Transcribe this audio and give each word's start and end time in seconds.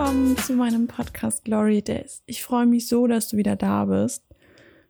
willkommen 0.00 0.34
zu 0.38 0.54
meinem 0.54 0.86
Podcast 0.86 1.44
Glory 1.44 1.82
Days. 1.82 2.22
Ich 2.24 2.42
freue 2.42 2.64
mich 2.64 2.88
so, 2.88 3.06
dass 3.06 3.28
du 3.28 3.36
wieder 3.36 3.54
da 3.54 3.84
bist. 3.84 4.24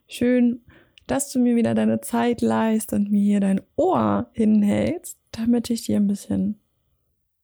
Schön, 0.07 0.63
dass 1.05 1.29
du 1.33 1.39
mir 1.39 1.57
wieder 1.57 1.75
deine 1.75 1.99
Zeit 1.99 2.39
leist 2.39 2.93
und 2.93 3.11
mir 3.11 3.19
hier 3.19 3.41
dein 3.41 3.59
Ohr 3.75 4.29
hinhältst, 4.31 5.19
damit 5.31 5.69
ich 5.69 5.81
dir 5.81 5.97
ein 5.97 6.07
bisschen 6.07 6.61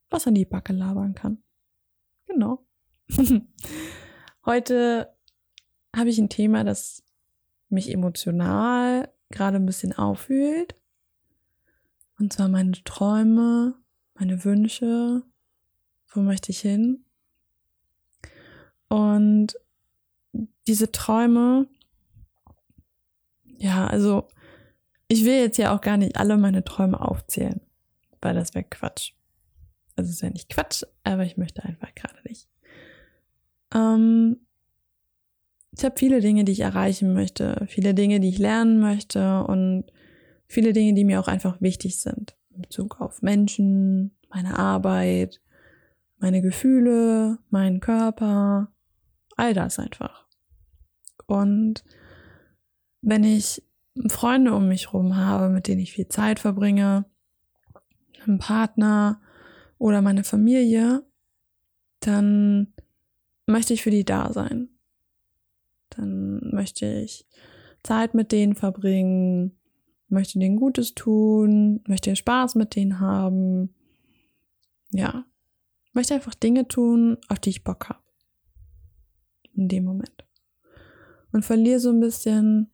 was 0.09 0.25
an 0.27 0.35
die 0.35 0.45
Backe 0.45 0.71
labern 0.71 1.13
kann. 1.13 1.43
Genau. 2.25 2.65
Heute 4.45 5.13
habe 5.93 6.09
ich 6.09 6.19
ein 6.19 6.29
Thema, 6.29 6.63
das 6.63 7.03
mich 7.67 7.91
emotional 7.91 9.11
gerade 9.29 9.57
ein 9.57 9.65
bisschen 9.65 9.91
aufwühlt. 9.91 10.73
Und 12.17 12.31
zwar 12.31 12.47
meine 12.47 12.81
Träume, 12.85 13.75
meine 14.13 14.45
Wünsche, 14.45 15.23
wo 16.13 16.21
möchte 16.21 16.51
ich 16.51 16.61
hin? 16.61 17.03
Und 19.17 19.59
diese 20.67 20.91
Träume, 20.91 21.67
ja, 23.45 23.87
also 23.87 24.27
ich 25.07 25.25
will 25.25 25.39
jetzt 25.39 25.57
ja 25.57 25.75
auch 25.75 25.81
gar 25.81 25.97
nicht 25.97 26.17
alle 26.17 26.37
meine 26.37 26.63
Träume 26.63 27.01
aufzählen, 27.01 27.61
weil 28.21 28.35
das 28.35 28.53
wäre 28.53 28.65
Quatsch. 28.69 29.13
Also 29.95 30.09
es 30.09 30.17
ist 30.17 30.21
ja 30.21 30.29
nicht 30.29 30.49
Quatsch, 30.49 30.83
aber 31.03 31.23
ich 31.23 31.37
möchte 31.37 31.63
einfach 31.63 31.95
gerade 31.95 32.19
nicht. 32.27 32.47
Ähm, 33.73 34.37
ich 35.75 35.83
habe 35.83 35.95
viele 35.97 36.21
Dinge, 36.21 36.43
die 36.43 36.51
ich 36.51 36.59
erreichen 36.59 37.13
möchte, 37.13 37.65
viele 37.67 37.95
Dinge, 37.95 38.19
die 38.19 38.29
ich 38.29 38.37
lernen 38.37 38.79
möchte 38.79 39.43
und 39.43 39.85
viele 40.47 40.73
Dinge, 40.73 40.93
die 40.93 41.03
mir 41.03 41.19
auch 41.19 41.27
einfach 41.27 41.59
wichtig 41.61 41.99
sind 41.99 42.35
in 42.53 42.61
Bezug 42.61 43.01
auf 43.01 43.23
Menschen, 43.23 44.11
meine 44.29 44.59
Arbeit, 44.59 45.41
meine 46.19 46.41
Gefühle, 46.41 47.39
meinen 47.49 47.79
Körper, 47.79 48.71
all 49.37 49.53
das 49.53 49.79
einfach. 49.79 50.25
Und 51.25 51.83
wenn 53.01 53.23
ich 53.23 53.63
Freunde 54.07 54.53
um 54.53 54.67
mich 54.67 54.87
herum 54.87 55.15
habe, 55.15 55.49
mit 55.49 55.67
denen 55.67 55.81
ich 55.81 55.93
viel 55.93 56.07
Zeit 56.07 56.39
verbringe, 56.39 57.05
einen 58.25 58.39
Partner 58.39 59.21
oder 59.77 60.01
meine 60.01 60.23
Familie, 60.23 61.05
dann 61.99 62.73
möchte 63.45 63.73
ich 63.73 63.83
für 63.83 63.91
die 63.91 64.05
da 64.05 64.33
sein. 64.33 64.69
Dann 65.89 66.51
möchte 66.51 66.85
ich 66.85 67.25
Zeit 67.83 68.13
mit 68.13 68.31
denen 68.31 68.55
verbringen, 68.55 69.57
möchte 70.09 70.39
denen 70.39 70.57
Gutes 70.57 70.93
tun, 70.93 71.81
möchte 71.87 72.15
Spaß 72.15 72.55
mit 72.55 72.75
denen 72.75 72.99
haben. 72.99 73.73
Ja, 74.91 75.25
möchte 75.93 76.13
einfach 76.13 76.35
Dinge 76.35 76.67
tun, 76.67 77.17
auf 77.29 77.39
die 77.39 77.49
ich 77.49 77.63
Bock 77.63 77.89
habe. 77.89 78.06
In 79.57 79.67
dem 79.67 79.83
Moment. 79.83 80.25
Und 81.33 81.43
verliere 81.43 81.79
so 81.79 81.89
ein 81.89 81.99
bisschen 81.99 82.71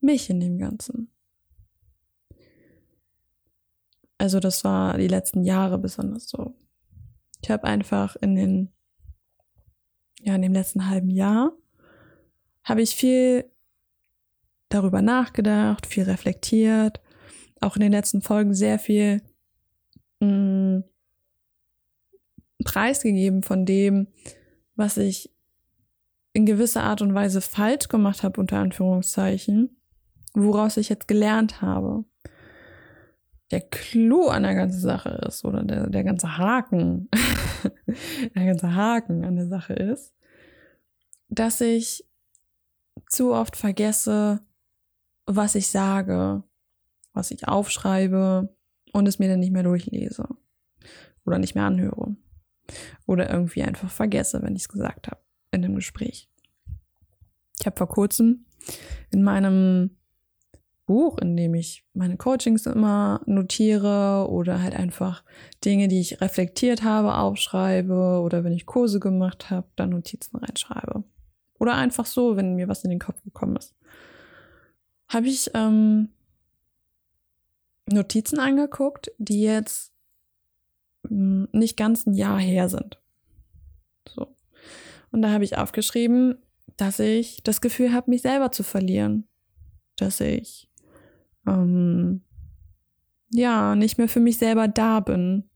mich 0.00 0.28
in 0.30 0.40
dem 0.40 0.58
Ganzen. 0.58 1.10
Also 4.18 4.40
das 4.40 4.64
war 4.64 4.98
die 4.98 5.08
letzten 5.08 5.42
Jahre 5.42 5.78
besonders 5.78 6.28
so. 6.28 6.54
Ich 7.42 7.50
habe 7.50 7.64
einfach 7.64 8.16
in 8.16 8.34
den, 8.34 8.72
ja, 10.20 10.34
in 10.34 10.42
dem 10.42 10.52
letzten 10.52 10.88
halben 10.88 11.10
Jahr 11.10 11.52
habe 12.64 12.82
ich 12.82 12.94
viel 12.94 13.50
darüber 14.68 15.02
nachgedacht, 15.02 15.86
viel 15.86 16.04
reflektiert, 16.04 17.00
auch 17.60 17.76
in 17.76 17.82
den 17.82 17.92
letzten 17.92 18.22
Folgen 18.22 18.54
sehr 18.54 18.78
viel 18.78 19.22
mh, 20.20 20.28
mm, 20.28 20.84
preisgegeben 22.64 23.42
von 23.42 23.66
dem, 23.66 24.06
was 24.76 24.96
ich 24.96 25.30
in 26.32 26.46
gewisser 26.46 26.82
Art 26.82 27.02
und 27.02 27.14
Weise 27.14 27.40
falsch 27.40 27.88
gemacht 27.88 28.22
habe, 28.22 28.40
unter 28.40 28.58
Anführungszeichen, 28.58 29.76
woraus 30.34 30.76
ich 30.76 30.88
jetzt 30.88 31.08
gelernt 31.08 31.60
habe. 31.60 32.04
Der 33.50 33.60
Clou 33.60 34.28
an 34.28 34.44
der 34.44 34.54
ganzen 34.54 34.80
Sache 34.80 35.20
ist, 35.26 35.44
oder 35.44 35.62
der, 35.62 35.90
der 35.90 36.04
ganze 36.04 36.38
Haken, 36.38 37.10
der 38.34 38.46
ganze 38.46 38.74
Haken 38.74 39.24
an 39.24 39.36
der 39.36 39.46
Sache 39.46 39.74
ist, 39.74 40.14
dass 41.28 41.60
ich 41.60 42.08
zu 43.08 43.34
oft 43.34 43.56
vergesse, 43.56 44.40
was 45.26 45.54
ich 45.54 45.68
sage, 45.68 46.42
was 47.12 47.30
ich 47.30 47.46
aufschreibe 47.46 48.54
und 48.92 49.06
es 49.06 49.18
mir 49.18 49.28
dann 49.28 49.40
nicht 49.40 49.52
mehr 49.52 49.62
durchlese 49.62 50.26
oder 51.26 51.38
nicht 51.38 51.54
mehr 51.54 51.64
anhöre 51.64 52.16
oder 53.06 53.30
irgendwie 53.30 53.62
einfach 53.62 53.90
vergesse, 53.90 54.42
wenn 54.42 54.56
ich 54.56 54.62
es 54.62 54.68
gesagt 54.68 55.08
habe 55.08 55.21
in 55.52 55.62
dem 55.62 55.74
Gespräch. 55.74 56.28
Ich 57.60 57.66
habe 57.66 57.76
vor 57.76 57.88
kurzem 57.88 58.46
in 59.10 59.22
meinem 59.22 59.96
Buch, 60.86 61.18
in 61.18 61.36
dem 61.36 61.54
ich 61.54 61.84
meine 61.94 62.16
Coachings 62.16 62.66
immer 62.66 63.20
notiere 63.26 64.26
oder 64.28 64.60
halt 64.60 64.74
einfach 64.74 65.24
Dinge, 65.64 65.88
die 65.88 66.00
ich 66.00 66.20
reflektiert 66.20 66.82
habe, 66.82 67.14
aufschreibe 67.14 68.20
oder 68.20 68.42
wenn 68.42 68.52
ich 68.52 68.66
Kurse 68.66 68.98
gemacht 68.98 69.50
habe, 69.50 69.68
dann 69.76 69.90
Notizen 69.90 70.36
reinschreibe. 70.36 71.04
Oder 71.58 71.74
einfach 71.74 72.06
so, 72.06 72.36
wenn 72.36 72.56
mir 72.56 72.66
was 72.66 72.82
in 72.82 72.90
den 72.90 72.98
Kopf 72.98 73.22
gekommen 73.22 73.56
ist. 73.56 73.74
Habe 75.08 75.28
ich 75.28 75.50
ähm, 75.54 76.08
Notizen 77.86 78.40
angeguckt, 78.40 79.12
die 79.18 79.42
jetzt 79.42 79.92
hm, 81.06 81.48
nicht 81.52 81.76
ganz 81.76 82.06
ein 82.06 82.14
Jahr 82.14 82.40
her 82.40 82.68
sind. 82.68 83.00
So. 84.08 84.34
Und 85.12 85.22
da 85.22 85.30
habe 85.30 85.44
ich 85.44 85.58
aufgeschrieben, 85.58 86.38
dass 86.76 86.98
ich 86.98 87.42
das 87.42 87.60
Gefühl 87.60 87.92
habe, 87.92 88.10
mich 88.10 88.22
selber 88.22 88.50
zu 88.50 88.62
verlieren. 88.62 89.28
Dass 89.96 90.20
ich 90.20 90.70
ähm, 91.46 92.22
ja 93.30 93.76
nicht 93.76 93.98
mehr 93.98 94.08
für 94.08 94.20
mich 94.20 94.38
selber 94.38 94.68
da 94.68 95.00
bin. 95.00 95.48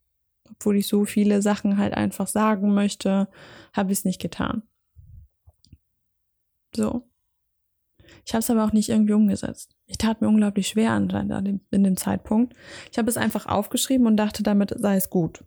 Obwohl 0.50 0.76
ich 0.76 0.86
so 0.86 1.04
viele 1.04 1.42
Sachen 1.42 1.78
halt 1.78 1.94
einfach 1.94 2.28
sagen 2.28 2.72
möchte, 2.74 3.28
habe 3.72 3.92
ich 3.92 3.98
es 3.98 4.04
nicht 4.04 4.20
getan. 4.20 4.62
So. 6.74 7.08
Ich 8.24 8.34
habe 8.34 8.40
es 8.40 8.50
aber 8.50 8.64
auch 8.64 8.72
nicht 8.72 8.88
irgendwie 8.88 9.12
umgesetzt. 9.12 9.76
Ich 9.86 9.98
tat 9.98 10.20
mir 10.20 10.28
unglaublich 10.28 10.68
schwer 10.68 10.92
an, 10.92 11.60
in 11.70 11.84
dem 11.84 11.96
Zeitpunkt. 11.96 12.54
Ich 12.90 12.98
habe 12.98 13.08
es 13.08 13.16
einfach 13.16 13.46
aufgeschrieben 13.46 14.06
und 14.06 14.16
dachte, 14.16 14.42
damit 14.42 14.74
sei 14.78 14.96
es 14.96 15.10
gut. 15.10 15.44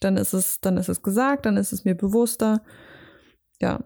Dann 0.00 0.16
ist 0.16 0.32
es, 0.32 0.60
dann 0.60 0.76
ist 0.76 0.88
es 0.88 1.02
gesagt, 1.02 1.46
dann 1.46 1.56
ist 1.56 1.72
es 1.72 1.84
mir 1.84 1.94
bewusster. 1.94 2.62
Ja. 3.62 3.84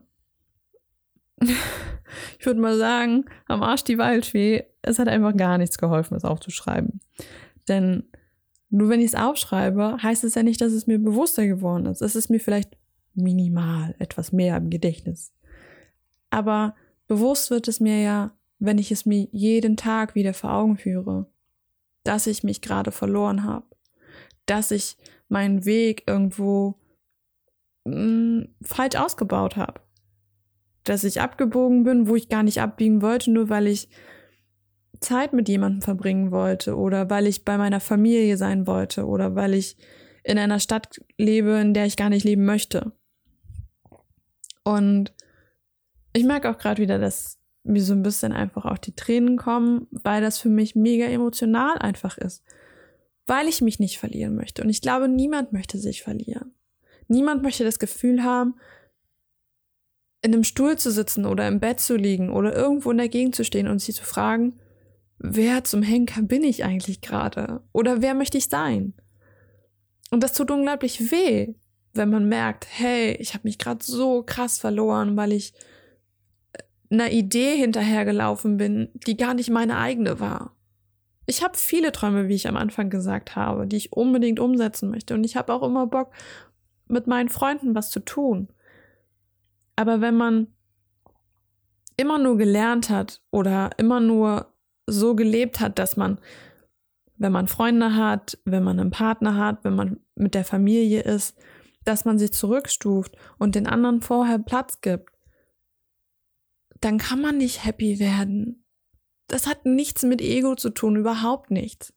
ich 1.40 2.46
würde 2.46 2.60
mal 2.60 2.76
sagen, 2.76 3.26
am 3.46 3.62
Arsch 3.62 3.84
die 3.84 3.98
Waldfee, 3.98 4.64
es 4.82 4.98
hat 4.98 5.08
einfach 5.08 5.36
gar 5.36 5.58
nichts 5.58 5.78
geholfen, 5.78 6.16
es 6.16 6.24
aufzuschreiben. 6.24 7.00
Denn 7.68 8.04
nur 8.70 8.88
wenn 8.88 9.00
ich 9.00 9.12
es 9.12 9.14
aufschreibe, 9.14 9.98
heißt 10.02 10.24
es 10.24 10.34
ja 10.34 10.42
nicht, 10.42 10.60
dass 10.60 10.72
es 10.72 10.88
mir 10.88 10.98
bewusster 10.98 11.46
geworden 11.46 11.86
ist. 11.86 12.02
Es 12.02 12.16
ist 12.16 12.30
mir 12.30 12.40
vielleicht 12.40 12.76
minimal 13.14 13.94
etwas 13.98 14.32
mehr 14.32 14.56
im 14.56 14.70
Gedächtnis 14.70 15.32
aber 16.30 16.74
bewusst 17.06 17.50
wird 17.50 17.68
es 17.68 17.80
mir 17.80 18.00
ja, 18.00 18.36
wenn 18.58 18.78
ich 18.78 18.90
es 18.92 19.06
mir 19.06 19.28
jeden 19.32 19.76
Tag 19.76 20.14
wieder 20.14 20.34
vor 20.34 20.52
Augen 20.52 20.76
führe, 20.76 21.26
dass 22.04 22.26
ich 22.26 22.42
mich 22.42 22.60
gerade 22.60 22.92
verloren 22.92 23.44
habe, 23.44 23.66
dass 24.46 24.70
ich 24.70 24.96
meinen 25.28 25.64
Weg 25.64 26.04
irgendwo 26.06 26.74
mh, 27.86 27.96
mm, 27.96 28.48
falsch 28.62 28.96
ausgebaut 28.96 29.56
habe, 29.56 29.80
dass 30.84 31.04
ich 31.04 31.20
abgebogen 31.20 31.84
bin, 31.84 32.08
wo 32.08 32.16
ich 32.16 32.28
gar 32.28 32.42
nicht 32.42 32.60
abbiegen 32.60 33.02
wollte, 33.02 33.30
nur 33.30 33.48
weil 33.48 33.66
ich 33.66 33.88
Zeit 35.00 35.32
mit 35.32 35.48
jemandem 35.48 35.82
verbringen 35.82 36.30
wollte 36.30 36.76
oder 36.76 37.10
weil 37.10 37.26
ich 37.26 37.44
bei 37.44 37.58
meiner 37.58 37.80
Familie 37.80 38.36
sein 38.36 38.66
wollte 38.66 39.06
oder 39.06 39.34
weil 39.34 39.54
ich 39.54 39.76
in 40.24 40.38
einer 40.38 40.58
Stadt 40.58 41.00
lebe, 41.18 41.52
in 41.52 41.74
der 41.74 41.86
ich 41.86 41.96
gar 41.96 42.08
nicht 42.08 42.24
leben 42.24 42.44
möchte. 42.44 42.92
Und 44.64 45.14
ich 46.12 46.24
merke 46.24 46.50
auch 46.50 46.58
gerade 46.58 46.82
wieder, 46.82 46.98
dass 46.98 47.38
mir 47.62 47.82
so 47.82 47.92
ein 47.92 48.02
bisschen 48.02 48.32
einfach 48.32 48.64
auch 48.64 48.78
die 48.78 48.94
Tränen 48.94 49.36
kommen, 49.36 49.86
weil 49.90 50.22
das 50.22 50.38
für 50.38 50.48
mich 50.48 50.74
mega 50.74 51.04
emotional 51.06 51.78
einfach 51.78 52.18
ist. 52.18 52.42
Weil 53.26 53.48
ich 53.48 53.60
mich 53.60 53.78
nicht 53.78 53.98
verlieren 53.98 54.34
möchte. 54.34 54.62
Und 54.62 54.70
ich 54.70 54.80
glaube, 54.80 55.08
niemand 55.08 55.52
möchte 55.52 55.78
sich 55.78 56.02
verlieren. 56.02 56.52
Niemand 57.08 57.42
möchte 57.42 57.64
das 57.64 57.78
Gefühl 57.78 58.22
haben, 58.22 58.54
in 60.22 60.32
einem 60.32 60.44
Stuhl 60.44 60.76
zu 60.76 60.90
sitzen 60.90 61.24
oder 61.24 61.46
im 61.46 61.60
Bett 61.60 61.80
zu 61.80 61.96
liegen 61.96 62.30
oder 62.30 62.54
irgendwo 62.54 62.90
in 62.90 62.98
der 62.98 63.08
Gegend 63.08 63.34
zu 63.36 63.44
stehen 63.44 63.68
und 63.68 63.80
sich 63.80 63.94
zu 63.94 64.04
fragen, 64.04 64.58
wer 65.18 65.64
zum 65.64 65.82
Henker 65.82 66.22
bin 66.22 66.42
ich 66.42 66.64
eigentlich 66.64 67.00
gerade? 67.00 67.62
Oder 67.72 68.02
wer 68.02 68.14
möchte 68.14 68.38
ich 68.38 68.48
sein? 68.48 68.94
Und 70.10 70.22
das 70.22 70.32
tut 70.32 70.50
unglaublich 70.50 71.10
weh, 71.10 71.54
wenn 71.92 72.10
man 72.10 72.28
merkt, 72.28 72.66
hey, 72.68 73.12
ich 73.14 73.34
habe 73.34 73.42
mich 73.44 73.58
gerade 73.58 73.84
so 73.84 74.22
krass 74.22 74.58
verloren, 74.58 75.16
weil 75.16 75.32
ich 75.32 75.54
einer 76.90 77.10
Idee 77.10 77.56
hinterhergelaufen 77.56 78.56
bin, 78.56 78.90
die 78.94 79.16
gar 79.16 79.34
nicht 79.34 79.50
meine 79.50 79.78
eigene 79.78 80.20
war. 80.20 80.56
Ich 81.28 81.42
habe 81.42 81.58
viele 81.58 81.90
Träume, 81.90 82.28
wie 82.28 82.34
ich 82.34 82.46
am 82.46 82.56
Anfang 82.56 82.88
gesagt 82.88 83.34
habe, 83.34 83.66
die 83.66 83.76
ich 83.76 83.92
unbedingt 83.92 84.38
umsetzen 84.38 84.90
möchte. 84.90 85.14
Und 85.14 85.24
ich 85.24 85.36
habe 85.36 85.52
auch 85.52 85.64
immer 85.64 85.88
Bock, 85.88 86.12
mit 86.88 87.06
meinen 87.06 87.28
Freunden 87.28 87.74
was 87.74 87.90
zu 87.90 88.00
tun. 88.00 88.48
Aber 89.76 90.00
wenn 90.00 90.16
man 90.16 90.48
immer 91.96 92.18
nur 92.18 92.36
gelernt 92.36 92.90
hat 92.90 93.22
oder 93.30 93.70
immer 93.78 94.00
nur 94.00 94.52
so 94.86 95.14
gelebt 95.14 95.60
hat, 95.60 95.78
dass 95.78 95.96
man, 95.96 96.18
wenn 97.16 97.32
man 97.32 97.48
Freunde 97.48 97.94
hat, 97.94 98.38
wenn 98.44 98.62
man 98.62 98.78
einen 98.78 98.90
Partner 98.90 99.36
hat, 99.36 99.64
wenn 99.64 99.74
man 99.74 100.00
mit 100.14 100.34
der 100.34 100.44
Familie 100.44 101.02
ist, 101.02 101.36
dass 101.84 102.04
man 102.04 102.18
sich 102.18 102.32
zurückstuft 102.32 103.16
und 103.38 103.54
den 103.54 103.66
anderen 103.66 104.00
vorher 104.00 104.38
Platz 104.38 104.80
gibt, 104.80 105.10
dann 106.80 106.98
kann 106.98 107.20
man 107.20 107.38
nicht 107.38 107.64
happy 107.64 107.98
werden. 107.98 108.64
Das 109.28 109.46
hat 109.46 109.64
nichts 109.64 110.02
mit 110.02 110.20
Ego 110.20 110.54
zu 110.54 110.70
tun, 110.70 110.96
überhaupt 110.96 111.50
nichts. 111.50 111.94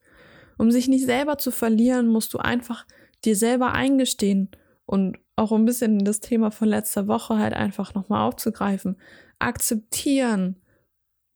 Um 0.57 0.71
sich 0.71 0.87
nicht 0.87 1.05
selber 1.05 1.37
zu 1.37 1.51
verlieren, 1.51 2.07
musst 2.07 2.33
du 2.33 2.37
einfach 2.37 2.85
dir 3.23 3.35
selber 3.35 3.73
eingestehen 3.73 4.49
und 4.89 5.19
auch 5.35 5.51
ein 5.51 5.65
bisschen 5.65 6.03
das 6.03 6.19
Thema 6.19 6.49
von 6.49 6.67
letzter 6.67 7.07
Woche 7.07 7.37
halt 7.37 7.53
einfach 7.53 7.93
nochmal 7.93 8.27
aufzugreifen. 8.27 8.97
Akzeptieren, 9.37 10.55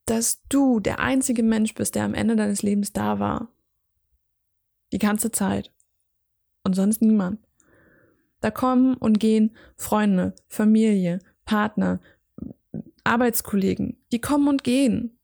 dass 0.07 0.41
du 0.49 0.79
der 0.79 0.97
einzige 0.97 1.43
Mensch 1.43 1.75
bist, 1.75 1.93
der 1.93 2.03
am 2.03 2.15
Ende 2.15 2.35
deines 2.35 2.63
Lebens 2.63 2.93
da 2.93 3.19
war. 3.19 3.49
Die 4.91 4.97
ganze 4.97 5.29
Zeit. 5.29 5.71
Und 6.63 6.75
sonst 6.75 7.03
niemand. 7.03 7.41
Da 8.41 8.49
kommen 8.49 8.95
und 8.95 9.19
gehen 9.19 9.55
Freunde, 9.75 10.33
Familie, 10.47 11.19
Partner, 11.45 11.99
Arbeitskollegen. 13.03 14.03
Die 14.11 14.19
kommen 14.19 14.47
und 14.47 14.63
gehen. 14.63 15.19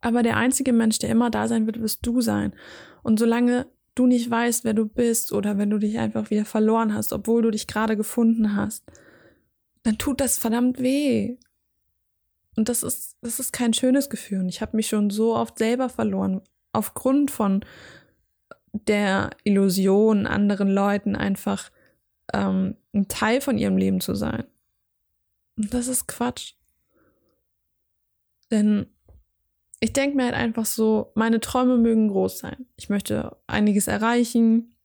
Aber 0.00 0.22
der 0.22 0.38
einzige 0.38 0.72
Mensch, 0.72 0.98
der 0.98 1.10
immer 1.10 1.28
da 1.28 1.46
sein 1.46 1.66
wird, 1.66 1.78
wirst 1.78 2.06
du 2.06 2.22
sein. 2.22 2.54
Und 3.02 3.18
solange 3.18 3.66
du 3.94 4.06
nicht 4.06 4.30
weißt, 4.30 4.64
wer 4.64 4.74
du 4.74 4.86
bist 4.86 5.32
oder 5.32 5.58
wenn 5.58 5.70
du 5.70 5.78
dich 5.78 5.98
einfach 5.98 6.30
wieder 6.30 6.44
verloren 6.44 6.94
hast, 6.94 7.12
obwohl 7.12 7.42
du 7.42 7.50
dich 7.50 7.66
gerade 7.66 7.96
gefunden 7.96 8.56
hast, 8.56 8.84
dann 9.82 9.98
tut 9.98 10.20
das 10.20 10.38
verdammt 10.38 10.80
weh. 10.80 11.36
Und 12.56 12.68
das 12.68 12.82
ist, 12.82 13.16
das 13.22 13.40
ist 13.40 13.52
kein 13.52 13.72
schönes 13.72 14.10
Gefühl. 14.10 14.40
Und 14.40 14.48
ich 14.48 14.60
habe 14.60 14.76
mich 14.76 14.88
schon 14.88 15.10
so 15.10 15.36
oft 15.36 15.58
selber 15.58 15.88
verloren, 15.88 16.42
aufgrund 16.72 17.30
von 17.30 17.64
der 18.72 19.30
Illusion, 19.44 20.26
anderen 20.26 20.68
Leuten 20.68 21.16
einfach 21.16 21.70
ähm, 22.32 22.76
ein 22.94 23.08
Teil 23.08 23.40
von 23.40 23.58
ihrem 23.58 23.76
Leben 23.76 24.00
zu 24.00 24.14
sein. 24.14 24.44
Und 25.56 25.74
das 25.74 25.88
ist 25.88 26.06
Quatsch. 26.06 26.54
Denn 28.50 28.86
ich 29.80 29.94
denke 29.94 30.16
mir 30.16 30.24
halt 30.24 30.34
einfach 30.34 30.66
so, 30.66 31.10
meine 31.14 31.40
Träume 31.40 31.78
mögen 31.78 32.08
groß 32.08 32.38
sein. 32.38 32.66
Ich 32.76 32.90
möchte 32.90 33.36
einiges 33.46 33.88
erreichen, 33.88 34.76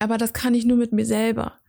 aber 0.00 0.18
das 0.18 0.32
kann 0.32 0.54
ich 0.54 0.64
nur 0.64 0.76
mit 0.76 0.92
mir 0.92 1.06
selber. 1.06 1.60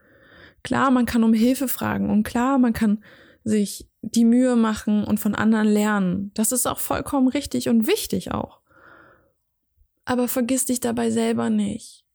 Klar, 0.63 0.89
man 0.89 1.06
kann 1.06 1.24
um 1.24 1.33
Hilfe 1.33 1.68
fragen 1.68 2.10
und 2.10 2.24
klar, 2.24 2.57
man 2.57 2.74
kann 2.74 3.04
sich 3.44 3.88
die 4.01 4.25
Mühe 4.25 4.56
machen 4.56 5.04
und 5.04 5.19
von 5.19 5.36
anderen 5.36 5.68
lernen. 5.68 6.31
Das 6.33 6.51
ist 6.51 6.66
auch 6.66 6.80
vollkommen 6.80 7.27
richtig 7.27 7.69
und 7.69 7.86
wichtig 7.86 8.31
auch. 8.31 8.60
Aber 10.04 10.28
vergiss 10.28 10.66
dich 10.66 10.80
dabei 10.80 11.12
selber 11.12 11.51
nicht. 11.51 12.06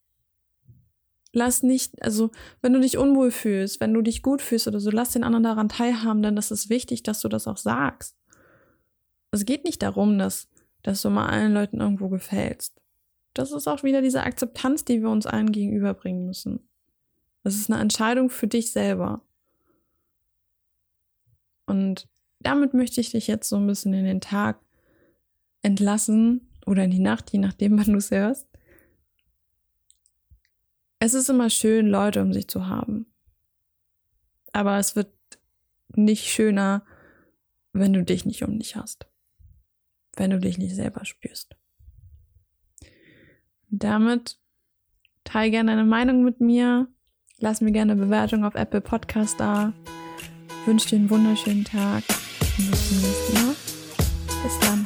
Lass 1.33 1.63
nicht, 1.63 2.03
also 2.03 2.33
wenn 2.61 2.73
du 2.73 2.81
dich 2.81 2.99
unwohl 2.99 3.31
fühlst, 3.31 3.81
wenn 3.81 3.95
du 3.95 4.03
dich 4.03 4.23
gut 4.23 4.43
fühlst 4.43 4.67
oder 4.67 4.81
so, 4.81 4.91
lass 4.91 5.13
den 5.13 5.23
anderen 5.23 5.45
daran 5.45 5.69
teilhaben, 5.69 6.25
denn 6.25 6.35
das 6.35 6.51
ist 6.51 6.69
wichtig, 6.69 7.05
dass 7.05 7.21
du 7.21 7.29
das 7.29 7.47
auch 7.47 7.57
sagst 7.57 8.20
es 9.31 9.45
geht 9.45 9.65
nicht 9.65 9.83
darum, 9.83 10.19
dass, 10.19 10.49
dass 10.83 11.03
du 11.03 11.11
mal 11.11 11.29
allen 11.29 11.55
Leuten 11.55 11.81
irgendwo 11.81 12.09
gefällst. 12.09 12.81
Das 13.35 13.53
ist 13.53 13.69
auch 13.69 13.83
wieder 13.83 14.03
diese 14.03 14.25
Akzeptanz, 14.25 14.85
die 14.85 15.03
wir 15.03 15.11
uns 15.11 15.27
allen 15.27 15.53
gegenüberbringen 15.53 16.27
müssen. 16.27 16.69
Das 17.45 17.55
ist 17.55 17.71
eine 17.71 17.81
Entscheidung 17.81 18.29
für 18.29 18.49
dich 18.49 18.73
selber. 18.73 19.23
Und 21.67 22.09
damit 22.41 22.75
möchte 22.75 23.01
ich 23.01 23.11
dich 23.11 23.29
jetzt 23.29 23.49
so 23.49 23.57
ein 23.57 23.67
bisschen 23.67 23.95
in 23.95 24.05
den 24.05 24.21
Tag 24.21 24.61
entlassen 25.63 26.49
oder 26.67 26.85
in 26.85 26.91
die 26.91 26.99
Nacht, 26.99 27.33
je 27.33 27.39
nachdem, 27.39 27.79
wann 27.79 27.93
du 27.93 27.99
es 27.99 28.11
hörst. 28.11 28.49
Es 30.99 31.15
ist 31.15 31.31
immer 31.31 31.49
schön, 31.49 31.87
Leute 31.87 32.21
um 32.21 32.33
sich 32.33 32.49
zu 32.49 32.67
haben. 32.67 33.07
Aber 34.53 34.79
es 34.79 34.97
wird 34.97 35.13
nicht 35.95 36.27
schöner, 36.27 36.85
wenn 37.73 37.93
du 37.93 38.03
dich 38.03 38.25
nicht 38.25 38.43
um 38.43 38.59
dich 38.59 38.75
hast 38.75 39.10
wenn 40.17 40.31
du 40.31 40.39
dich 40.39 40.59
nicht 40.59 40.75
selber 40.75 41.05
spürst. 41.05 41.57
damit 43.71 44.39
teile 45.25 45.51
gerne 45.51 45.73
deine 45.73 45.85
Meinung 45.85 46.25
mit 46.25 46.41
mir. 46.41 46.89
Lass 47.39 47.61
mir 47.61 47.73
gerne 47.73 47.93
eine 47.93 48.03
Bewertung 48.03 48.45
auf 48.45 48.55
Apple 48.55 48.81
Podcast 48.81 49.39
da. 49.39 49.73
Wünsche 50.67 50.91
dir 50.91 50.97
einen 50.97 51.11
wunderschönen 51.11 51.65
Tag 51.65 52.03
und 52.59 52.71
bis 52.71 52.89
zum 52.89 52.99
nächsten 52.99 53.35
Mal. 53.35 53.55
Bis 54.43 54.59
dann. 54.61 54.80